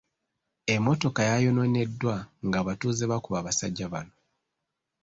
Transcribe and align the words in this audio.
Emmotoka 0.73 1.21
yayonooneddwa 1.29 2.15
ng'abatuuze 2.45 3.03
bakuba 3.11 3.37
abasajja 3.39 3.85
bano. 3.93 4.15